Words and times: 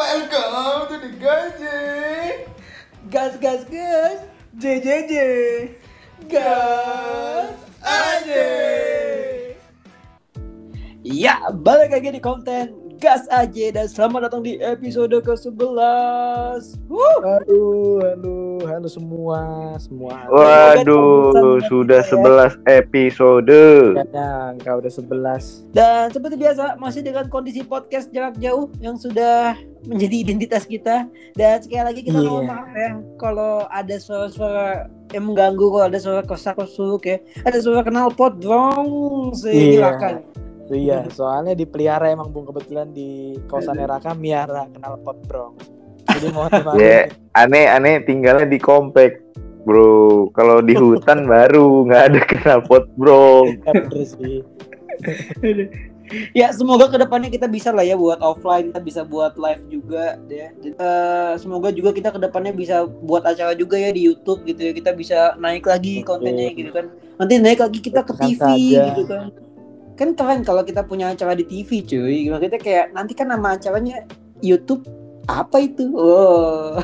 Welcome 0.00 0.88
to 0.88 0.96
the 0.96 1.12
Gaji. 1.20 2.48
Gas 3.12 3.36
gas 3.36 3.68
gas. 3.68 4.24
JJJ. 4.56 5.12
Gas 6.24 7.52
aja. 7.84 8.48
Ya, 11.04 11.52
balik 11.52 11.92
lagi 11.92 12.16
di 12.16 12.20
konten 12.24 12.79
Gas 13.00 13.24
aja 13.32 13.66
dan 13.72 13.88
selamat 13.88 14.28
datang 14.28 14.44
di 14.44 14.60
episode 14.60 15.08
ke-11. 15.24 16.60
Wuh. 16.84 17.20
Aduh, 17.24 17.96
halo, 18.04 18.60
halo 18.68 18.88
semua, 18.92 19.40
semua. 19.80 20.28
Waduh, 20.28 21.64
sudah 21.64 22.04
11 22.04 22.60
episode. 22.68 23.96
Kadang 23.96 24.60
kau 24.60 24.84
udah 24.84 24.92
11. 24.92 25.64
Dan 25.72 26.12
seperti 26.12 26.36
biasa 26.36 26.76
masih 26.76 27.00
dengan 27.00 27.24
kondisi 27.32 27.64
podcast 27.64 28.12
jarak 28.12 28.36
jauh 28.36 28.68
yang 28.84 29.00
sudah 29.00 29.56
menjadi 29.80 30.16
identitas 30.20 30.68
kita 30.68 31.08
dan 31.32 31.56
sekali 31.56 31.80
lagi 31.80 32.00
kita 32.04 32.20
mohon 32.20 32.44
Iya. 32.44 32.52
maaf 32.52 32.68
ya 32.76 32.90
kalau 33.16 33.64
ada 33.64 33.96
suara-suara 33.96 34.92
yang 35.08 35.24
mengganggu 35.24 35.66
kalau 35.72 35.86
ada 35.88 35.96
suara 35.96 36.20
kosak 36.20 36.52
kosuk 36.52 37.08
ya 37.08 37.16
ada 37.48 37.56
suara 37.64 37.80
knalpot 37.80 38.44
dong 38.44 39.32
Iya. 39.40 39.80
silakan 39.80 40.14
Iya, 40.70 41.10
soalnya 41.10 41.58
dipelihara 41.58 42.14
emang 42.14 42.30
Bung 42.30 42.46
kebetulan 42.46 42.94
di 42.94 43.34
kosan 43.50 43.78
Raka 43.82 44.14
miara 44.14 44.70
kenal 44.70 45.02
pot 45.02 45.18
bro. 45.26 45.54
Jadi 46.06 46.26
mohon 46.30 46.50
dimaklumi. 46.50 46.82
Ya, 46.82 46.98
aneh-aneh 47.34 48.02
tinggalnya 48.06 48.46
di 48.46 48.58
komplek, 48.58 49.22
bro. 49.66 50.30
Kalau 50.34 50.62
di 50.62 50.74
hutan 50.78 51.26
baru 51.30 51.86
nggak 51.86 52.02
ada 52.10 52.20
knalpot, 52.22 52.84
bro. 52.94 53.50
Bener 53.66 54.04
sih. 54.06 54.42
ya 56.34 56.50
semoga 56.50 56.90
ke 56.90 56.98
depannya 56.98 57.30
kita 57.30 57.46
bisa 57.46 57.70
lah 57.70 57.86
ya 57.86 57.94
buat 57.94 58.18
offline 58.18 58.74
kita 58.74 58.82
bisa 58.82 59.00
buat 59.06 59.38
live 59.38 59.62
juga 59.70 60.18
ya 60.26 60.50
Eh, 60.58 61.32
semoga 61.38 61.70
juga 61.70 61.94
kita 61.94 62.10
ke 62.10 62.18
depannya 62.18 62.50
bisa 62.50 62.82
buat 62.82 63.22
acara 63.22 63.54
juga 63.54 63.78
ya 63.78 63.94
di 63.94 64.10
YouTube 64.10 64.42
gitu 64.42 64.58
ya 64.58 64.72
kita 64.74 64.90
bisa 64.90 65.38
naik 65.38 65.62
lagi 65.70 66.02
Oke. 66.02 66.10
kontennya 66.10 66.50
gitu 66.50 66.70
kan 66.74 66.90
nanti 67.14 67.38
naik 67.38 67.62
lagi 67.62 67.78
kita 67.78 68.02
ke 68.02 68.12
TV 68.16 68.34
saja. 68.42 68.82
gitu 68.90 69.02
kan 69.06 69.30
kan 70.00 70.16
keren 70.16 70.40
kalau 70.40 70.64
kita 70.64 70.80
punya 70.80 71.12
acara 71.12 71.36
di 71.36 71.44
TV 71.44 71.84
cuy 71.84 72.32
maksudnya 72.32 72.56
kayak 72.56 72.86
nanti 72.96 73.12
kan 73.12 73.28
nama 73.28 73.60
acaranya 73.60 74.08
YouTube 74.40 74.88
apa 75.28 75.60
itu 75.60 75.92
oh 75.92 76.80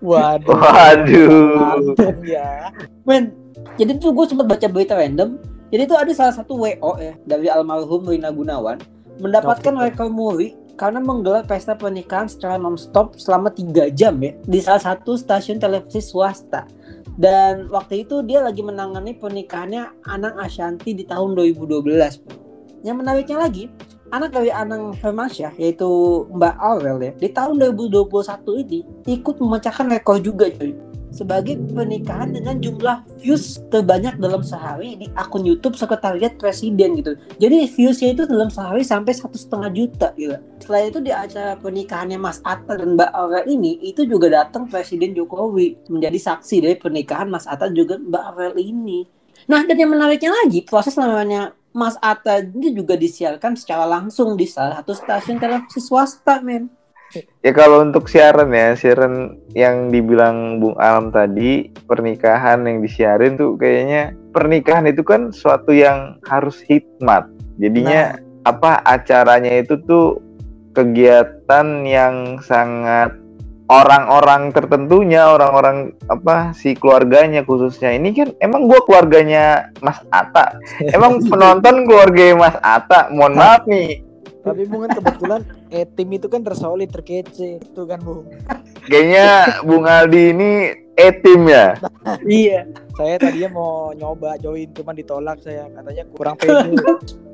Waduh. 0.00 0.48
Waduh. 0.48 2.16
Ya. 2.24 2.72
Men, 3.04 3.36
jadi 3.76 4.00
tuh 4.00 4.16
gue 4.16 4.26
sempat 4.28 4.48
baca 4.48 4.66
berita 4.68 4.96
random. 4.96 5.36
Jadi 5.70 5.82
tuh 5.86 5.98
ada 6.00 6.12
salah 6.16 6.34
satu 6.34 6.58
WO 6.58 6.98
ya 6.98 7.14
dari 7.22 7.46
almarhum 7.46 8.02
Rina 8.02 8.34
Gunawan 8.34 8.82
mendapatkan 9.22 9.70
Oke. 9.76 9.82
rekor 9.86 10.08
muri 10.10 10.58
karena 10.74 10.98
menggelar 10.98 11.44
pesta 11.46 11.76
pernikahan 11.76 12.26
secara 12.26 12.56
nonstop 12.56 13.14
selama 13.20 13.52
3 13.52 13.92
jam 13.92 14.16
ya 14.18 14.32
di 14.48 14.58
salah 14.58 14.82
satu 14.82 15.14
stasiun 15.14 15.62
televisi 15.62 16.02
swasta. 16.02 16.66
Dan 17.20 17.68
waktu 17.70 18.08
itu 18.08 18.24
dia 18.24 18.40
lagi 18.40 18.64
menangani 18.64 19.14
pernikahannya 19.14 20.08
Anang 20.08 20.40
Ashanti 20.40 20.96
di 20.96 21.04
tahun 21.04 21.36
2012. 21.36 22.39
Yang 22.80 22.96
menariknya 23.04 23.36
lagi, 23.36 23.68
anak 24.10 24.34
dari 24.34 24.50
Anang 24.50 24.94
Hermansyah 24.98 25.54
yaitu 25.56 25.86
Mbak 26.34 26.54
Aurel 26.58 26.98
ya 26.98 27.12
di 27.14 27.28
tahun 27.30 27.62
2021 27.78 28.62
ini 28.66 28.80
ikut 29.06 29.38
memecahkan 29.38 29.86
rekor 29.86 30.18
juga 30.18 30.50
cuy 30.50 30.74
sebagai 31.10 31.58
pernikahan 31.74 32.30
dengan 32.30 32.62
jumlah 32.62 33.02
views 33.18 33.58
terbanyak 33.68 34.16
dalam 34.22 34.46
sehari 34.46 34.94
di 34.94 35.06
akun 35.18 35.42
YouTube 35.42 35.74
Sekretariat 35.74 36.38
Presiden 36.38 36.94
gitu. 37.02 37.18
Jadi 37.42 37.66
viewsnya 37.66 38.14
itu 38.14 38.22
dalam 38.30 38.46
sehari 38.46 38.86
sampai 38.86 39.10
satu 39.10 39.34
setengah 39.34 39.74
juta 39.74 40.14
gitu. 40.14 40.38
Selain 40.62 40.94
itu 40.94 41.02
di 41.02 41.10
acara 41.10 41.58
pernikahannya 41.58 42.18
Mas 42.18 42.38
Atta 42.46 42.78
dan 42.78 42.94
Mbak 42.94 43.10
Aurel 43.10 43.46
ini 43.50 43.82
itu 43.82 44.06
juga 44.06 44.30
datang 44.30 44.70
Presiden 44.70 45.12
Jokowi 45.18 45.90
menjadi 45.90 46.18
saksi 46.18 46.56
dari 46.62 46.76
pernikahan 46.78 47.26
Mas 47.26 47.44
Atta 47.50 47.66
juga 47.74 47.98
Mbak 47.98 48.24
Aurel 48.30 48.54
ini. 48.62 49.02
Nah 49.50 49.66
dan 49.66 49.76
yang 49.76 49.90
menariknya 49.90 50.30
lagi 50.30 50.62
proses 50.62 50.94
namanya 50.94 51.58
Mas 51.70 51.94
Atta 52.02 52.42
ini 52.42 52.74
juga 52.74 52.98
disiarkan 52.98 53.54
secara 53.54 53.86
langsung 53.86 54.34
di 54.34 54.46
salah 54.46 54.82
satu 54.82 54.92
stasiun 54.94 55.38
televisi 55.38 55.78
swasta 55.78 56.42
men. 56.42 56.66
Ya 57.42 57.50
kalau 57.50 57.82
untuk 57.82 58.06
siaran 58.06 58.54
ya, 58.54 58.78
siaran 58.78 59.34
yang 59.58 59.90
dibilang 59.90 60.62
Bung 60.62 60.78
Alam 60.78 61.10
tadi, 61.10 61.66
pernikahan 61.90 62.62
yang 62.62 62.78
disiarin 62.86 63.34
tuh 63.34 63.58
kayaknya 63.58 64.14
pernikahan 64.30 64.86
itu 64.86 65.02
kan 65.02 65.34
suatu 65.34 65.74
yang 65.74 66.22
harus 66.30 66.62
hikmat. 66.62 67.26
Jadinya 67.58 68.14
apa 68.46 68.78
acaranya 68.86 69.58
itu 69.58 69.74
tuh 69.84 70.22
kegiatan 70.70 71.82
yang 71.82 72.38
sangat 72.46 73.10
orang-orang 73.70 74.50
tertentunya, 74.50 75.30
orang-orang 75.30 75.94
apa 76.10 76.50
si 76.58 76.74
keluarganya 76.74 77.46
khususnya. 77.46 77.94
Ini 77.94 78.10
kan 78.10 78.28
emang 78.42 78.66
gua 78.66 78.82
keluarganya 78.82 79.70
Mas 79.78 80.02
Atta. 80.10 80.58
Emang 80.90 81.22
penonton 81.30 81.86
keluarga 81.86 82.34
Mas 82.34 82.56
Atta. 82.58 83.06
Mohon 83.14 83.34
maaf 83.38 83.62
nih, 83.70 84.02
Tapi 84.40 84.64
Bung 84.66 84.88
kan 84.88 84.92
kebetulan 84.98 85.40
eh, 85.70 85.86
tim 85.86 86.10
itu 86.10 86.26
kan 86.26 86.42
tersolid, 86.42 86.90
terkece. 86.90 87.62
Itu 87.62 87.86
kan 87.86 88.02
Bung. 88.02 88.26
Kayaknya 88.90 89.26
Bung 89.62 89.86
Aldi 89.86 90.22
ini 90.34 90.50
e-tim 90.98 91.46
ya. 91.46 91.78
Iya. 92.26 92.66
Saya 92.98 93.16
tadinya 93.22 93.54
mau 93.54 93.94
nyoba 93.94 94.34
join 94.42 94.66
cuman 94.74 94.98
ditolak 94.98 95.38
saya 95.40 95.70
katanya 95.70 96.04
kurang 96.10 96.34
pede. 96.34 96.74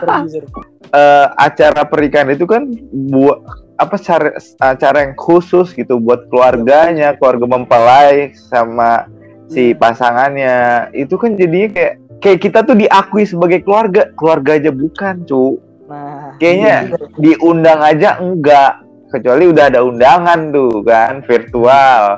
Produser. 0.00 0.44
Eh, 0.88 1.26
acara 1.36 1.84
pernikahan 1.84 2.32
itu 2.32 2.48
kan 2.48 2.64
buat 3.12 3.44
apa 3.76 4.00
cara 4.00 4.32
acara 4.56 5.04
yang 5.04 5.12
khusus 5.20 5.76
gitu 5.76 6.00
buat 6.00 6.32
keluarganya, 6.32 7.12
keluarga 7.20 7.44
mempelai 7.44 8.32
sama 8.32 9.04
si 9.52 9.76
pasangannya. 9.76 10.88
Itu 10.96 11.20
kan 11.20 11.36
jadinya 11.36 11.76
kayak 11.76 11.94
kayak 12.24 12.38
kita 12.40 12.58
tuh 12.64 12.76
diakui 12.80 13.28
sebagai 13.28 13.60
keluarga, 13.68 14.08
keluarga 14.16 14.56
aja 14.56 14.72
bukan, 14.72 15.28
cu. 15.28 15.60
Nah, 15.92 16.40
Kayaknya 16.40 16.76
diundang 17.20 17.80
aja 17.84 18.16
enggak, 18.24 18.80
kecuali 19.12 19.44
udah 19.48 19.64
ada 19.68 19.80
undangan 19.84 20.56
tuh 20.56 20.84
kan 20.88 21.20
virtual 21.24 22.16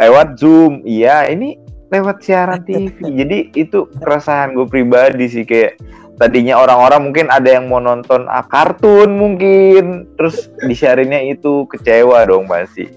lewat 0.00 0.28
Zoom. 0.40 0.80
Iya, 0.84 1.28
ini 1.28 1.56
lewat 1.88 2.24
siaran 2.24 2.62
TV. 2.64 2.96
Jadi 3.20 3.38
itu 3.56 3.88
keresahan 4.00 4.52
gue 4.56 4.66
pribadi 4.68 5.26
sih 5.28 5.44
kayak 5.44 5.80
tadinya 6.18 6.58
orang-orang 6.58 7.00
mungkin 7.08 7.26
ada 7.30 7.46
yang 7.46 7.70
mau 7.70 7.78
nonton 7.78 8.26
ah, 8.26 8.42
kartun 8.42 9.14
mungkin 9.14 10.10
terus 10.18 10.50
disiarinnya 10.66 11.22
itu 11.30 11.64
kecewa 11.70 12.26
dong 12.26 12.50
pasti. 12.50 12.90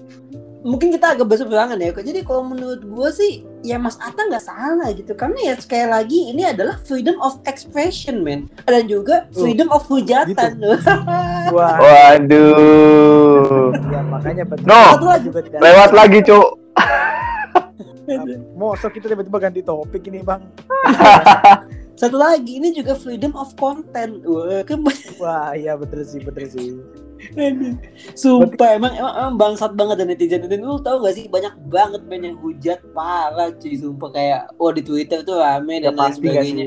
mungkin 0.62 0.94
kita 0.94 1.18
agak 1.18 1.26
berseberangan 1.26 1.74
ya 1.74 1.90
Kak. 1.90 2.06
jadi 2.06 2.22
kalau 2.22 2.46
menurut 2.46 2.86
gue 2.86 3.08
sih 3.10 3.42
ya 3.66 3.82
Mas 3.82 3.98
Atta 3.98 4.30
nggak 4.30 4.46
salah 4.46 4.94
gitu 4.94 5.10
karena 5.18 5.50
ya 5.50 5.54
sekali 5.58 5.90
lagi 5.90 6.30
ini 6.30 6.46
adalah 6.46 6.78
freedom 6.86 7.18
of 7.18 7.42
expression 7.50 8.22
men 8.22 8.46
dan 8.62 8.86
juga 8.86 9.26
freedom 9.34 9.66
of 9.74 9.82
hujatan 9.90 10.62
loh 10.62 10.78
Wah, 11.50 11.76
Waduh. 11.82 13.74
ya 13.90 14.00
makanya 14.06 14.46
betul. 14.46 14.70
No, 14.70 14.94
lagi. 15.02 15.28
Lewat 15.58 15.90
lagi, 15.90 16.18
Cuk. 16.22 16.48
Mosok 18.54 18.94
kita 18.94 19.10
tiba-tiba 19.10 19.38
ganti 19.42 19.60
topik 19.66 20.06
ini, 20.06 20.22
Bang. 20.22 20.46
satu 21.96 22.16
lagi 22.16 22.56
ini 22.56 22.72
juga 22.72 22.96
freedom 22.96 23.36
of 23.36 23.52
content 23.60 24.24
Wah, 24.24 24.64
Wah, 25.20 25.52
iya 25.52 25.76
bener 25.76 26.02
sih, 26.08 26.20
bener 26.24 26.48
sih. 26.48 27.01
Sumpah 28.12 28.68
emang, 28.76 28.92
emang 28.92 29.14
emang 29.16 29.36
bangsat 29.38 29.72
banget 29.78 30.02
dan 30.02 30.06
netizen 30.10 30.40
netizen 30.44 30.66
lu 30.66 30.78
tau 30.82 31.00
gak 31.00 31.14
sih 31.16 31.26
banyak 31.30 31.54
banget 31.70 32.02
men 32.06 32.22
yang 32.26 32.36
hujat 32.38 32.82
parah 32.92 33.50
cuy 33.54 33.74
sumpah 33.78 34.10
kayak 34.12 34.42
oh 34.58 34.70
di 34.74 34.82
Twitter 34.84 35.24
tuh 35.24 35.40
rame 35.40 35.80
Ya 35.80 35.90
dan 35.90 35.94
lain 35.96 36.00
pasti 36.02 36.26
gak 36.28 36.44
sebagainya. 36.44 36.66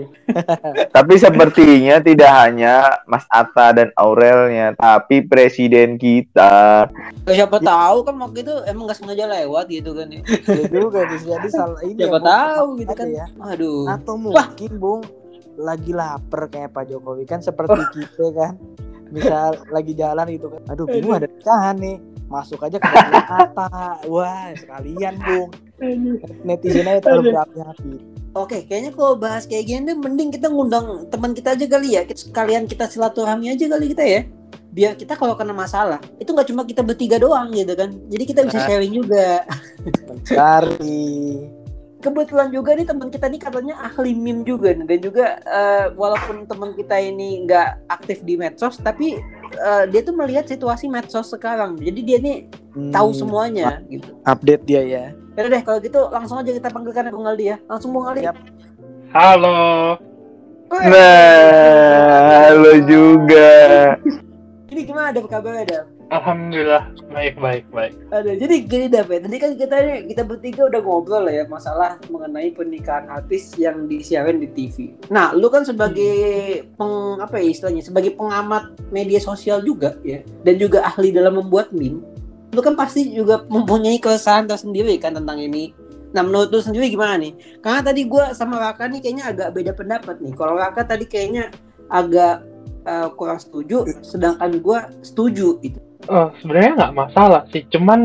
Tapi 0.96 1.14
sepertinya 1.20 1.96
tidak 2.02 2.32
hanya 2.32 2.74
Mas 3.06 3.26
Atta 3.30 3.76
dan 3.76 3.90
Aurelnya, 4.00 4.74
tapi 4.76 5.22
presiden 5.26 6.00
kita. 6.00 6.88
Ya, 7.26 7.44
siapa 7.44 7.62
tahu 7.62 8.06
kan 8.06 8.16
waktu 8.20 8.44
itu 8.44 8.56
emang 8.66 8.90
gak 8.90 9.00
sengaja 9.00 9.26
lewat 9.30 9.70
gitu 9.70 9.92
kan 9.94 10.08
ya. 10.10 10.22
Ya 10.48 10.66
juga 10.70 11.06
bisa 11.10 11.26
jadi 11.38 11.50
salah 11.52 11.82
ini. 11.84 12.00
Siapa 12.00 12.20
ya, 12.20 12.26
tahu 12.26 12.68
gitu 12.82 12.94
kan. 12.94 13.08
Ya. 13.12 13.26
Aduh. 13.40 13.86
Atau 13.90 14.16
mungkin, 14.18 14.72
Bung, 14.80 15.02
lagi 15.56 15.92
lapar 15.96 16.52
kayak 16.52 16.76
Pak 16.76 16.84
Jokowi 16.92 17.24
kan 17.28 17.40
seperti 17.40 17.82
kita 17.96 18.26
kan. 18.36 18.54
Misal 19.16 19.64
lagi 19.72 19.96
jalan 19.96 20.28
gitu 20.28 20.52
kan. 20.52 20.62
Aduh, 20.76 20.84
bingung 20.92 21.16
ada 21.16 21.32
nikahan 21.32 21.80
nih. 21.80 21.98
Masuk 22.28 22.60
aja 22.68 22.76
ke 22.76 22.84
kata. 22.84 24.04
Wah, 24.12 24.52
sekalian, 24.60 25.16
Bung. 25.24 25.56
Netizen 26.44 26.84
aja 26.84 27.00
terlalu 27.00 27.32
berhati-hati. 27.32 27.96
Oke, 28.36 28.68
kayaknya 28.68 28.92
kalau 28.92 29.16
bahas 29.16 29.48
kayak 29.48 29.64
gini 29.64 29.88
deh, 29.88 29.96
mending 29.96 30.36
kita 30.36 30.52
ngundang 30.52 31.08
teman 31.08 31.32
kita 31.32 31.56
aja 31.56 31.66
kali 31.72 31.96
ya. 31.96 32.04
Sekalian 32.04 32.68
kita 32.68 32.92
silaturahmi 32.92 33.48
aja 33.56 33.64
kali 33.72 33.96
kita 33.96 34.04
ya. 34.04 34.28
Biar 34.76 35.00
kita 35.00 35.16
kalau 35.16 35.40
kena 35.40 35.56
masalah, 35.56 36.04
itu 36.20 36.36
nggak 36.36 36.52
cuma 36.52 36.68
kita 36.68 36.84
bertiga 36.84 37.16
doang 37.16 37.48
gitu 37.56 37.72
kan. 37.80 37.96
Jadi 38.12 38.24
kita 38.28 38.44
bisa 38.44 38.60
Nah. 38.60 38.68
sharing 38.68 38.92
juga. 38.92 39.48
Mencari. 40.12 41.48
Kebetulan 42.06 42.54
juga 42.54 42.78
nih 42.78 42.86
teman 42.86 43.10
kita 43.10 43.26
nih 43.26 43.42
katanya 43.42 43.76
ahli 43.82 44.14
meme 44.14 44.46
juga 44.46 44.78
nih. 44.78 44.86
dan 44.86 45.00
juga 45.02 45.26
eh, 45.42 45.86
walaupun 45.98 46.46
teman 46.46 46.78
kita 46.78 47.02
ini 47.02 47.42
nggak 47.50 47.90
aktif 47.90 48.22
di 48.22 48.38
medsos 48.38 48.78
tapi 48.78 49.18
eh, 49.58 49.84
dia 49.90 50.02
tuh 50.06 50.14
melihat 50.14 50.46
situasi 50.46 50.86
medsos 50.86 51.34
sekarang. 51.34 51.74
Jadi 51.82 52.00
dia 52.06 52.18
nih 52.22 52.38
tahu 52.94 53.10
Hmm, 53.10 53.18
semuanya 53.18 53.82
gitu. 53.90 54.14
Update 54.22 54.64
dia 54.70 54.82
ya. 54.86 55.06
Yaudah 55.36 55.50
deh 55.52 55.62
kalau 55.66 55.80
gitu 55.82 56.00
langsung 56.14 56.38
aja 56.40 56.52
kita 56.54 56.70
panggilkan 56.70 57.10
Bung 57.10 57.26
Aldi 57.26 57.46
ya. 57.50 57.58
Langsung 57.66 57.90
Bung 57.90 58.06
Aldi. 58.06 58.30
Yap. 58.30 58.38
Halo. 59.12 59.98
Nah, 60.70 62.52
lo 62.52 62.74
juga. 62.84 63.52
Ini 64.76 64.82
gimana 64.84 65.16
ada 65.16 65.24
kabarnya 65.24 65.62
ada? 65.64 65.80
Alhamdulillah 66.14 66.94
baik 67.10 67.42
baik 67.42 67.66
baik. 67.74 67.98
Ada. 68.14 68.38
Jadi 68.38 68.56
gini 68.70 68.86
Dav 68.86 69.10
ya. 69.10 69.18
Tadi 69.26 69.38
kan 69.42 69.52
kita 69.58 69.78
kita 70.06 70.22
bertiga 70.22 70.62
udah 70.70 70.82
ngobrol 70.86 71.26
lah 71.26 71.34
ya 71.34 71.44
masalah 71.50 71.98
mengenai 72.14 72.54
pernikahan 72.54 73.10
artis 73.10 73.58
yang 73.58 73.90
disiarin 73.90 74.38
di 74.38 74.50
TV. 74.54 74.94
Nah, 75.10 75.34
lu 75.34 75.50
kan 75.50 75.66
sebagai 75.66 76.62
peng 76.78 77.18
apa 77.18 77.42
ya 77.42 77.48
istilahnya 77.50 77.82
sebagai 77.82 78.14
pengamat 78.14 78.78
media 78.94 79.18
sosial 79.18 79.66
juga 79.66 79.98
ya 80.06 80.22
dan 80.46 80.62
juga 80.62 80.86
ahli 80.86 81.10
dalam 81.10 81.42
membuat 81.42 81.74
meme. 81.74 82.06
Lu 82.54 82.62
kan 82.62 82.78
pasti 82.78 83.10
juga 83.10 83.42
mempunyai 83.50 83.98
keresahan 83.98 84.46
tersendiri 84.46 85.02
kan 85.02 85.18
tentang 85.18 85.42
ini. 85.42 85.74
Nah, 86.14 86.22
menurut 86.22 86.54
lu 86.54 86.62
sendiri 86.62 86.88
gimana 86.88 87.18
nih? 87.18 87.34
Karena 87.66 87.82
tadi 87.82 88.06
gua 88.06 88.32
sama 88.32 88.62
Raka 88.62 88.86
nih 88.88 89.02
kayaknya 89.02 89.26
agak 89.34 89.50
beda 89.58 89.72
pendapat 89.74 90.22
nih. 90.22 90.32
Kalau 90.38 90.54
Raka 90.54 90.86
tadi 90.86 91.10
kayaknya 91.10 91.50
agak 91.90 92.46
eh, 92.86 93.10
kurang 93.18 93.42
setuju, 93.42 93.84
sedangkan 94.06 94.62
gua 94.62 94.88
setuju 95.02 95.60
gitu. 95.66 95.85
Oh, 96.06 96.30
sebenarnya 96.38 96.72
nggak 96.78 96.96
masalah 96.96 97.44
sih, 97.50 97.66
cuman 97.74 98.00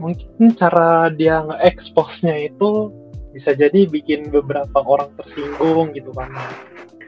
mungkin 0.00 0.56
cara 0.56 1.12
dia 1.12 1.44
nge-expose-nya 1.44 2.48
itu 2.48 2.88
bisa 3.32 3.56
jadi 3.56 3.88
bikin 3.88 4.28
beberapa 4.28 4.80
orang 4.84 5.08
tersinggung 5.16 5.92
gitu 5.96 6.12
kan. 6.12 6.28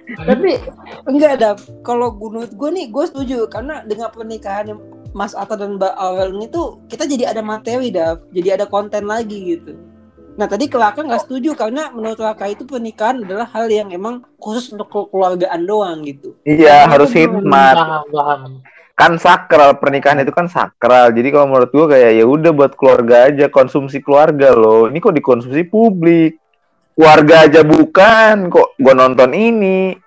tapi 0.04 0.60
enggak 1.08 1.40
ada 1.40 1.56
kalau 1.80 2.12
menurut 2.12 2.52
gue 2.52 2.70
nih 2.72 2.92
gue 2.92 3.04
setuju. 3.08 3.48
Karena 3.48 3.80
dengan 3.88 4.12
pernikahan 4.12 4.76
Mas 5.16 5.32
Atta 5.32 5.56
dan 5.56 5.80
Mbak 5.80 5.94
Aurel 5.96 6.36
ini 6.36 6.46
tuh 6.52 6.84
kita 6.92 7.08
jadi 7.08 7.32
ada 7.32 7.40
materi 7.40 7.88
dah 7.88 8.20
jadi 8.28 8.60
ada 8.60 8.68
konten 8.68 9.08
lagi 9.08 9.56
gitu. 9.56 9.72
Nah 10.34 10.50
tadi 10.50 10.68
Kelaka 10.68 11.00
nggak 11.00 11.24
setuju. 11.24 11.56
Karena 11.56 11.88
menurut 11.88 12.20
Kelaka 12.20 12.52
itu 12.52 12.68
pernikahan 12.68 13.24
adalah 13.24 13.48
hal 13.48 13.70
yang 13.72 13.88
emang 13.96 14.28
khusus 14.36 14.76
untuk 14.76 14.92
kekeluargaan 14.92 15.64
doang 15.64 16.04
gitu. 16.04 16.36
Iya, 16.44 16.84
harus 16.84 17.14
hikmat. 17.14 17.76
Paham, 17.78 18.04
paham. 18.12 18.42
Kan 18.94 19.18
sakral 19.18 19.82
pernikahan 19.82 20.22
itu 20.22 20.30
kan 20.30 20.46
sakral. 20.46 21.10
Jadi 21.10 21.34
kalau 21.34 21.50
menurut 21.50 21.70
gua 21.74 21.86
kayak 21.98 22.14
ya 22.14 22.24
udah 22.24 22.54
buat 22.54 22.72
keluarga 22.78 23.26
aja, 23.26 23.50
konsumsi 23.50 23.98
keluarga 23.98 24.54
loh. 24.54 24.86
Ini 24.86 25.02
kok 25.02 25.18
dikonsumsi 25.18 25.66
publik. 25.66 26.38
Keluarga 26.94 27.50
aja 27.50 27.66
bukan, 27.66 28.54
kok 28.54 28.78
gua 28.78 28.94
nonton 28.94 29.34
ini. 29.34 29.98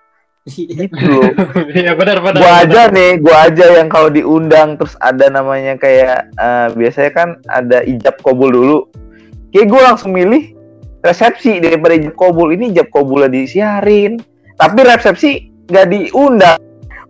Gitu 0.48 0.96
loh. 1.04 1.36
Iya 1.76 2.00
benar 2.00 2.24
benar. 2.24 2.40
gua 2.40 2.52
benar. 2.64 2.64
aja 2.64 2.82
nih, 2.88 3.12
gua 3.20 3.38
aja 3.52 3.66
yang 3.76 3.92
kalau 3.92 4.08
diundang 4.08 4.80
terus 4.80 4.96
ada 5.04 5.28
namanya 5.28 5.76
kayak 5.76 6.32
eh, 6.40 6.68
biasanya 6.72 7.12
kan 7.12 7.30
ada 7.52 7.84
ijab 7.84 8.16
kabul 8.24 8.48
dulu. 8.48 8.80
Kayak 9.52 9.68
gua 9.68 9.82
langsung 9.92 10.16
milih 10.16 10.56
resepsi 11.04 11.60
daripada 11.60 12.00
ijab 12.00 12.16
kabul. 12.16 12.56
Ini 12.56 12.72
ijab 12.72 12.88
kabulnya 12.88 13.28
disiarin, 13.28 14.24
tapi 14.56 14.80
resepsi 14.88 15.52
nggak 15.68 15.88
diundang. 15.92 16.60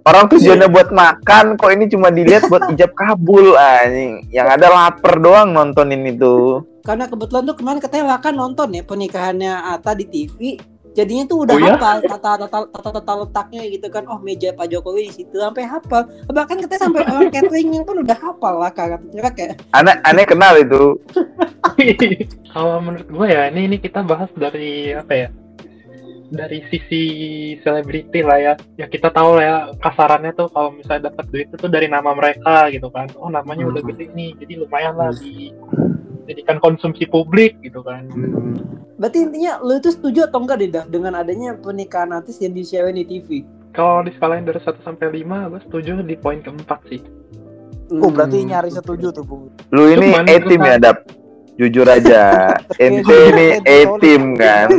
Orang 0.07 0.31
tujuannya 0.31 0.71
buat 0.71 0.89
makan, 0.89 1.59
kok 1.59 1.67
ini 1.67 1.91
cuma 1.91 2.07
dilihat 2.07 2.47
buat 2.47 2.63
ijab 2.71 2.95
kabul 2.95 3.59
anjing. 3.59 4.23
Yang 4.31 4.47
ada 4.55 4.67
lapar 4.71 5.19
doang 5.19 5.51
nontonin 5.51 6.07
itu. 6.07 6.63
karena 6.81 7.03
kebetulan 7.03 7.43
tuh 7.43 7.57
kemarin 7.59 7.83
katanya 7.83 8.15
Laka 8.15 8.31
nonton 8.31 8.71
ya 8.71 8.79
pernikahannya 8.79 9.75
Atta 9.75 9.91
di 9.91 10.07
TV 10.07 10.55
jadinya 10.95 11.27
tuh 11.27 11.43
udah 11.43 11.53
Oh 11.53 11.59
ya? 11.59 11.75
hafal 11.75 11.97
tata 11.99 12.31
tata 12.41 12.59
tata 12.63 12.89
tata 12.95 13.13
letaknya 13.27 13.67
gitu 13.67 13.91
kan 13.91 14.07
oh 14.07 14.23
meja 14.23 14.55
Pak 14.55 14.71
Jokowi 14.71 15.11
di 15.11 15.19
situ 15.19 15.35
sampai 15.35 15.67
hafal 15.67 16.07
bahkan 16.31 16.55
katanya 16.57 16.87
sampai 16.87 17.03
orang 17.11 17.27
cateringnya 17.27 17.83
pun 17.83 18.01
udah 18.01 18.15
hafal 18.15 18.63
lah 18.63 18.71
katanya 18.71 19.29
kayak 19.35 19.59
Aneh, 19.75 19.99
aneh 20.07 20.23
kenal 20.23 20.55
itu. 20.55 20.95
Kalau 22.55 22.79
menurut 22.79 23.05
gue 23.05 23.27
ya 23.29 23.51
ini 23.51 23.67
ini 23.67 23.77
kita 23.77 24.01
bahas 24.01 24.31
dari 24.33 24.95
apa 24.95 25.13
ya? 25.13 25.27
Dari 26.27 26.59
sisi 26.67 27.03
selebriti 27.63 28.19
lah 28.19 28.37
ya. 28.39 28.53
Ya 28.75 28.85
kita 28.91 29.07
tahu 29.11 29.39
lah 29.39 29.43
ya 29.43 29.57
kasarannya 29.79 30.35
tuh 30.35 30.51
kalau 30.51 30.75
misalnya 30.75 31.11
dapat 31.11 31.25
duit 31.31 31.47
itu 31.47 31.67
dari 31.71 31.87
nama 31.87 32.11
mereka 32.11 32.67
gitu 32.71 32.91
kan. 32.91 33.07
Oh 33.15 33.31
namanya 33.31 33.63
udah 33.67 33.79
gede 33.79 34.11
nih, 34.11 34.35
jadi 34.35 34.53
lumayan 34.59 34.99
lah 34.99 35.15
di 35.15 35.55
jadikan 36.27 36.59
konsumsi 36.59 37.07
publik 37.07 37.55
gitu 37.63 37.79
kan. 37.79 38.11
Berarti 38.99 39.23
intinya 39.23 39.63
lu 39.63 39.79
itu 39.79 39.93
setuju 39.93 40.27
atau 40.27 40.43
enggak 40.43 40.57
deh 40.59 40.69
dengan 40.91 41.15
adanya 41.15 41.55
pernikahan 41.55 42.11
artis 42.11 42.43
yang 42.43 42.51
disiarin 42.51 42.97
di 42.97 43.05
TV? 43.07 43.47
Kalau 43.71 44.01
diskalain 44.01 44.41
dari 44.41 44.57
1 44.57 44.81
sampai 44.81 45.21
5, 45.21 45.53
gue 45.53 45.61
setuju 45.69 46.01
di 46.01 46.17
poin 46.17 46.41
keempat 46.41 46.81
sih. 46.89 46.97
Oh, 47.93 48.09
berarti 48.09 48.41
Hmm. 48.41 48.49
nyari 48.51 48.73
setuju 48.73 49.13
tuh, 49.13 49.23
Bung. 49.23 49.53
Lu 49.69 49.87
ini 49.93 50.17
A-team 50.17 50.59
ya, 50.65 50.75
Dap? 50.81 51.05
Jujur 51.61 51.85
aja. 51.85 52.51
Ente 52.83 53.17
ini 53.31 53.47
A-team 53.63 54.33
kan? 54.33 54.69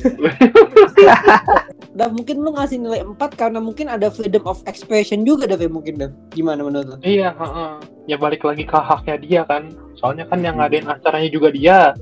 Dan 1.98 2.14
mungkin 2.14 2.36
lu 2.40 2.54
ngasih 2.54 2.78
nilai 2.80 3.02
4 3.02 3.18
karena 3.34 3.58
mungkin 3.58 3.90
ada 3.90 4.08
freedom 4.08 4.46
of 4.46 4.62
expression 4.64 5.26
juga 5.26 5.44
Dav 5.50 5.60
ya 5.60 5.68
mungkin 5.68 5.98
Dav. 5.98 6.12
Gimana 6.32 6.62
menurut 6.62 6.86
lu? 6.86 6.96
Iya, 7.02 7.34
heeh. 7.34 7.72
ya 8.08 8.16
balik 8.16 8.46
lagi 8.46 8.64
ke 8.64 8.78
haknya 8.78 9.16
dia 9.18 9.42
kan. 9.44 9.74
Soalnya 9.98 10.24
kan 10.30 10.40
yang 10.40 10.56
ngadain 10.56 10.86
acaranya 10.86 11.28
juga 11.28 11.50
dia. 11.50 11.92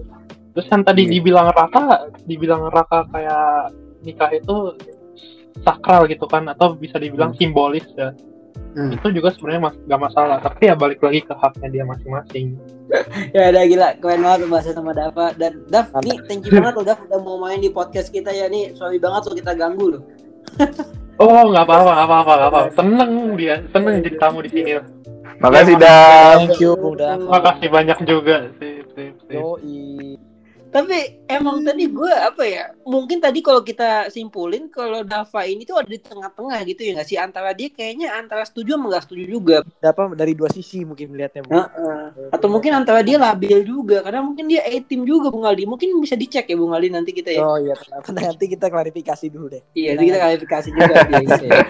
Terus 0.53 0.67
kan 0.69 0.85
tadi 0.85 1.09
Iya. 1.09 1.13
dibilang 1.19 1.49
Raka, 1.51 2.13
dibilang 2.29 2.63
Raka 2.69 3.09
kayak 3.11 3.73
nikah 4.05 4.31
itu 4.31 4.77
sakral 5.67 6.07
gitu 6.07 6.29
kan 6.31 6.47
atau 6.47 6.77
bisa 6.79 7.01
dibilang 7.01 7.35
simbolis 7.35 7.85
ya. 7.97 8.15
Hmm. 8.79 8.95
Itu 8.95 9.11
juga 9.11 9.35
sebenarnya 9.35 9.63
mas 9.67 9.77
gak 9.91 9.99
masalah, 10.07 10.39
tapi 10.39 10.71
ya 10.71 10.79
balik 10.79 11.03
lagi 11.03 11.27
ke 11.27 11.35
haknya 11.35 11.69
dia 11.69 11.85
masing-masing. 11.85 12.55
Ya 13.37 13.53
udah 13.53 13.65
gila, 13.69 13.89
keren 14.01 14.25
banget 14.25 14.39
pembahasan 14.49 14.73
sama 14.73 14.97
Dava 14.97 15.37
dan 15.37 15.61
Dav, 15.69 15.93
nih 16.01 16.17
thank 16.25 16.49
you 16.49 16.57
banget 16.57 16.81
loh 16.81 16.87
Dav 16.89 16.99
udah 17.05 17.21
mau 17.21 17.37
main 17.37 17.61
di 17.61 17.69
podcast 17.69 18.09
kita 18.09 18.33
ya 18.33 18.49
nih. 18.49 18.73
Sorry 18.79 18.97
banget 18.97 19.29
loh 19.29 19.37
kita 19.37 19.53
ganggu 19.53 19.99
loh. 19.99 20.03
Oh, 21.19 21.51
nggak 21.51 21.67
apa-apa, 21.67 21.91
nggak 21.99 22.07
apa-apa, 22.07 22.33
nggak 22.39 22.51
apa-apa. 22.55 22.71
Seneng 22.79 23.13
dia, 23.35 23.59
seneng 23.75 24.07
jadi 24.07 24.17
tamu 24.23 24.39
di 24.39 24.51
sini. 24.55 24.79
Makasih, 25.43 25.75
Dap. 25.75 26.47
Thank 26.47 26.63
you, 26.63 26.75
Dav. 26.95 27.19
Makasih 27.27 27.69
banyak 27.75 27.99
juga. 28.07 28.37
Sip, 28.63 28.87
sip, 28.95 29.15
sip. 29.27 29.35
Yoi. 29.35 30.18
Tapi 30.69 31.25
emang 31.33 31.65
tadi 31.65 31.89
gue 31.89 32.13
apa 32.13 32.45
ya? 32.45 32.77
Mungkin 32.85 33.25
tadi 33.25 33.41
kalau 33.41 33.65
kita 33.65 34.13
simpulin 34.13 34.69
kalau 34.69 35.01
Dava 35.01 35.49
ini 35.49 35.65
tuh 35.65 35.81
ada 35.81 35.89
di 35.89 35.97
tengah-tengah 35.97 36.61
gitu 36.69 36.85
ya 36.85 37.01
nggak 37.01 37.09
sih 37.09 37.17
antara 37.17 37.57
dia 37.57 37.73
kayaknya 37.73 38.13
antara 38.13 38.45
setuju 38.45 38.77
sama 38.77 38.93
nggak 38.93 39.05
setuju 39.09 39.25
juga. 39.25 39.57
Dapat 39.81 40.21
dari 40.21 40.37
dua 40.37 40.53
sisi 40.53 40.85
mungkin 40.85 41.17
melihatnya, 41.17 41.41
Bung. 41.49 41.57
Heeh. 41.57 42.37
Atau 42.37 42.53
mungkin 42.53 42.77
antara 42.77 43.01
dia 43.01 43.17
labil 43.17 43.65
juga 43.65 44.05
karena 44.05 44.21
mungkin 44.21 44.45
dia 44.45 44.61
A-team 44.69 45.09
juga 45.09 45.33
Bung 45.33 45.49
Aldi. 45.49 45.65
Mungkin 45.65 45.89
bisa 46.05 46.21
dicek 46.21 46.53
ya 46.53 46.57
Bung 46.61 46.77
Aldi 46.77 46.93
nanti 46.93 47.17
kita 47.17 47.33
ya. 47.33 47.41
Oh 47.41 47.57
iya, 47.57 47.73
tenang. 48.05 48.37
nanti 48.37 48.45
kita 48.45 48.69
klarifikasi 48.69 49.25
dulu 49.33 49.49
deh. 49.49 49.65
Iya, 49.73 49.97
nanti 49.97 50.05
kita 50.13 50.19
klarifikasi 50.21 50.69
juga 50.69 50.95
dia. 51.09 51.25
ya. 51.25 51.61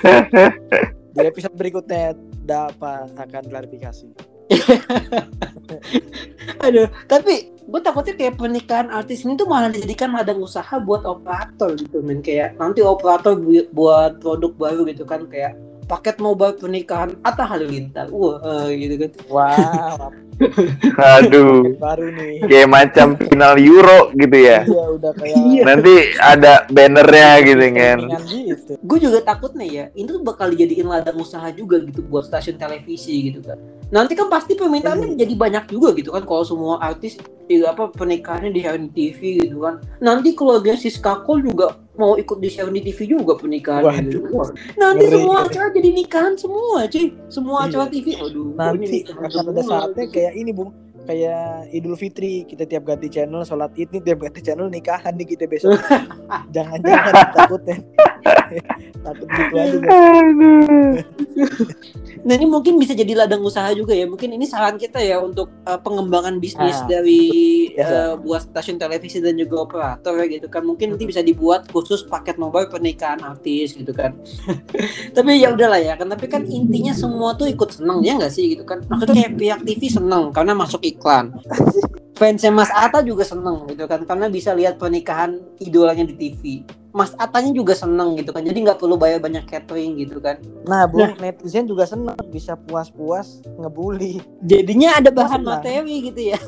Di 1.14 1.23
episode 1.26 1.55
berikutnya 1.55 2.19
dapat 2.43 3.14
akan 3.14 3.43
klarifikasi. 3.47 4.07
Aduh, 6.67 6.88
tapi 7.07 7.58
gue 7.69 7.81
takutnya 7.81 8.15
kayak 8.15 8.35
pernikahan 8.35 8.89
artis 8.89 9.23
ini 9.23 9.37
tuh 9.37 9.45
malah 9.45 9.69
dijadikan 9.69 10.11
ladang 10.11 10.41
usaha 10.41 10.75
buat 10.79 11.05
operator 11.05 11.77
gitu 11.77 12.01
men 12.01 12.19
kayak 12.19 12.57
nanti 12.57 12.81
operator 12.81 13.37
bu- 13.37 13.69
buat 13.71 14.17
produk 14.19 14.53
baru 14.55 14.89
gitu 14.89 15.05
kan 15.05 15.29
kayak 15.29 15.53
paket 15.85 16.17
mobile 16.19 16.53
pernikahan 16.55 17.13
Atta 17.21 17.45
Halilintar 17.45 18.09
wah 18.11 18.41
gitu 18.71 18.97
kan 18.99 19.11
Wow, 19.29 20.13
Aduh. 21.19 21.75
baru 21.77 22.09
nih. 22.09 22.47
Kayak 22.47 22.69
macam 22.71 23.07
final 23.19 23.59
Euro 23.59 24.15
gitu 24.15 24.39
ya. 24.39 24.63
Iya, 24.63 24.85
udah 24.95 25.13
kayak 25.13 25.35
Iya. 25.51 25.63
Nanti 25.65 25.95
ada 26.15 26.53
bannernya 26.69 27.29
gitu 27.43 27.67
kan. 27.75 27.99
gitu. 28.23 28.73
gue 28.79 28.99
juga 29.01 29.19
takut 29.21 29.53
nih 29.53 29.71
ya 29.71 29.85
ini 29.93 30.09
tuh 30.09 30.23
bakal 30.23 30.49
dijadiin 30.49 30.87
ladang 30.87 31.17
usaha 31.17 31.49
juga 31.51 31.81
gitu 31.81 32.01
buat 32.03 32.25
stasiun 32.25 32.55
televisi 32.55 33.29
gitu 33.29 33.43
kan 33.43 33.59
nanti 33.88 34.12
kan 34.12 34.28
pasti 34.28 34.52
permintaannya 34.52 35.16
jadi 35.16 35.35
banyak 35.35 35.64
juga 35.73 35.97
gitu 35.97 36.12
kan 36.12 36.25
kalau 36.28 36.45
semua 36.45 36.76
artis 36.78 37.16
ya, 37.49 37.73
apa 37.73 37.88
pernikahannya 37.88 38.52
di 38.52 38.61
di 38.61 38.88
TV 38.92 39.49
gitu 39.49 39.64
kan 39.64 39.80
nanti 39.99 40.37
keluarga 40.37 40.76
Siska 40.76 41.25
Kol 41.25 41.40
juga 41.40 41.80
mau 41.97 42.14
ikut 42.14 42.38
di 42.38 42.47
di 42.52 42.80
TV 42.92 42.99
juga 43.11 43.35
pernikahan 43.35 43.83
gitu. 44.07 44.23
Waduh. 44.28 44.38
Wah, 44.38 44.49
nanti 44.76 45.04
Ngeri, 45.09 45.14
semua 45.18 45.35
ngeri. 45.42 45.49
acara 45.50 45.68
jadi 45.75 45.88
nikahan 45.97 46.35
semua 46.38 46.78
cuy 46.87 47.07
semua 47.26 47.57
Iya. 47.59 47.66
acara 47.73 47.85
TV 47.90 48.07
aduh 48.14 48.49
Nanti 48.54 48.99
akan 49.09 49.45
ada 49.50 49.62
saatnya 49.64 50.04
kayak 50.12 50.35
ini, 50.37 50.52
Bung. 50.52 50.71
Kayak 51.09 51.73
Idul 51.73 51.97
Fitri, 51.97 52.45
kita 52.45 52.68
tiap 52.68 52.85
ganti 52.85 53.09
channel, 53.09 53.40
sholat 53.40 53.73
id 53.80 53.88
nih 53.97 54.02
tiap 54.04 54.18
ganti 54.21 54.45
channel 54.45 54.68
nikahan 54.68 55.16
nih 55.16 55.25
kita 55.25 55.49
besok. 55.49 55.80
Jangan-jangan 56.54 57.12
takutnya. 57.33 57.76
takut 59.04 59.28
gitu 59.28 59.54
aja. 59.56 59.78
Nah 62.26 62.35
ini 62.35 62.47
mungkin 62.50 62.76
bisa 62.82 62.92
jadi 62.92 63.14
ladang 63.14 63.40
usaha 63.47 63.70
juga 63.73 63.94
ya. 63.94 64.04
Mungkin 64.04 64.35
ini 64.35 64.44
saran 64.44 64.76
kita 64.76 64.99
ya 64.99 65.23
untuk 65.23 65.49
uh, 65.64 65.78
pengembangan 65.78 66.42
bisnis 66.42 66.76
Ah, 66.78 66.87
dari 66.90 67.23
biasa. 67.73 67.94
uh, 67.94 68.14
buat 68.18 68.42
stasiun 68.50 68.76
televisi 68.76 69.23
dan 69.23 69.38
juga 69.38 69.64
operator 69.64 70.18
ya 70.18 70.26
gitu 70.26 70.50
kan. 70.50 70.66
Mungkin 70.66 70.94
nanti 70.97 71.06
bisa 71.06 71.23
dibuat 71.23 71.70
khusus 71.70 72.02
paket 72.04 72.37
mobile 72.37 72.66
pernikahan 72.66 73.23
artis 73.23 73.73
gitu 73.78 73.94
kan. 73.94 74.18
Tapi 75.16 75.30
ya 75.38 75.54
udahlah 75.54 75.78
ya 75.78 75.94
kan. 75.94 76.11
Tapi 76.11 76.26
kan 76.26 76.42
intinya 76.44 76.92
semua 76.92 77.38
tuh 77.38 77.47
ikut 77.47 77.70
seneng 77.70 78.02
ya 78.02 78.18
nggak 78.18 78.32
sih 78.35 78.58
gitu 78.58 78.66
kan. 78.66 78.82
Maksudnya 78.90 79.14
kayak 79.14 79.32
pihak 79.38 79.61
TV 79.62 79.82
seneng 79.88 80.35
karena 80.35 80.52
masuk 80.58 80.82
iklan. 80.82 81.32
Fansnya 82.18 82.50
Mas 82.50 82.66
Atta 82.75 82.99
juga 82.99 83.23
seneng 83.23 83.70
gitu 83.70 83.87
kan 83.87 84.02
karena 84.02 84.26
bisa 84.26 84.50
lihat 84.50 84.75
pernikahan 84.75 85.38
idolanya 85.62 86.02
di 86.02 86.18
TV. 86.18 86.42
Mas 86.88 87.12
Atanya 87.14 87.52
juga 87.52 87.76
seneng 87.76 88.16
gitu 88.16 88.33
kan. 88.33 88.40
Jadi 88.40 88.64
nggak 88.64 88.80
perlu 88.80 88.97
bayar 88.97 89.21
banyak 89.21 89.45
catering 89.45 90.00
gitu 90.00 90.18
kan. 90.18 90.40
Nah, 90.64 90.88
Bu, 90.88 91.04
netizen 91.21 91.68
juga 91.68 91.85
seneng 91.85 92.16
bisa 92.33 92.57
puas-puas 92.57 93.45
ngebully. 93.61 94.25
Jadinya 94.42 94.97
ada 94.97 95.12
bahan 95.12 95.45
senang. 95.45 95.61
materi 95.61 95.95
gitu 96.09 96.21
ya. 96.33 96.40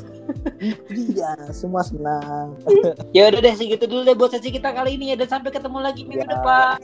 Iya, 0.89 1.31
semua 1.51 1.85
senang. 1.85 2.57
Ya 3.15 3.27
udah 3.27 3.39
deh 3.39 3.53
segitu 3.53 3.85
dulu 3.85 4.01
deh 4.01 4.15
buat 4.15 4.31
sesi 4.31 4.49
kita 4.49 4.71
kali 4.71 4.95
ini 4.95 5.13
ya 5.13 5.15
dan 5.19 5.29
sampai 5.29 5.51
ketemu 5.51 5.77
lagi 5.79 6.01
minggu 6.07 6.25
Ya. 6.25 6.31
depan. 6.33 6.77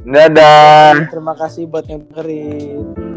Dadah. 0.00 0.92
Terima 1.12 1.34
kasih 1.36 1.68
buat 1.68 1.84
yang 1.84 2.02
dengerin. 2.08 3.09